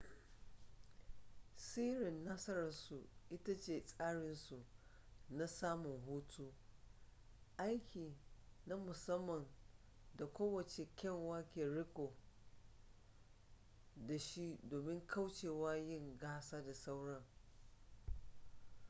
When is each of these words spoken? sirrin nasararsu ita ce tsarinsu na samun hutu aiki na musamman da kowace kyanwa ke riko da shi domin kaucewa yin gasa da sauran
sirrin 1.55 2.23
nasararsu 2.23 2.97
ita 3.35 3.53
ce 3.59 3.79
tsarinsu 3.85 4.65
na 5.29 5.47
samun 5.47 6.01
hutu 6.05 6.53
aiki 7.57 8.17
na 8.65 8.75
musamman 8.77 9.47
da 10.15 10.25
kowace 10.27 10.87
kyanwa 10.95 11.43
ke 11.49 11.65
riko 11.69 12.15
da 13.95 14.17
shi 14.19 14.59
domin 14.63 15.07
kaucewa 15.07 15.75
yin 15.77 16.17
gasa 16.17 16.61
da 16.63 16.73
sauran 16.73 17.25